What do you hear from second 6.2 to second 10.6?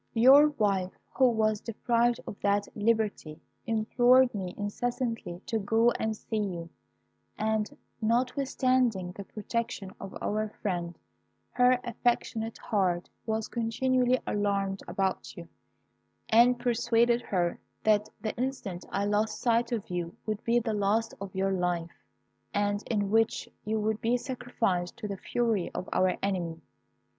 you; and, notwithstanding the protection of our